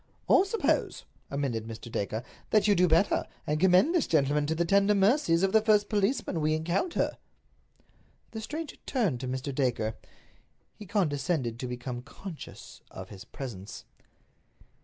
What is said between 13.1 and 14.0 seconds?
presence.